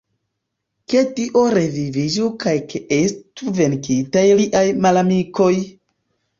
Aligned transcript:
Ke 0.93 1.03
Dio 1.19 1.43
reviviĝu 1.57 2.31
kaj 2.45 2.55
ke 2.73 2.83
estu 2.99 3.55
venkitaj 3.61 4.27
liaj 4.43 4.67
malamikoj! 4.89 5.55